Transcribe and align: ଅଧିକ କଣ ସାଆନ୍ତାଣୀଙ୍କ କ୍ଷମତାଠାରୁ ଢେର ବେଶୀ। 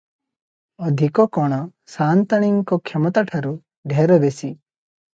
ଅଧିକ 0.87 1.25
କଣ 1.37 1.61
ସାଆନ୍ତାଣୀଙ୍କ 1.97 2.83
କ୍ଷମତାଠାରୁ 2.91 3.55
ଢେର 3.95 4.23
ବେଶୀ। 4.29 4.55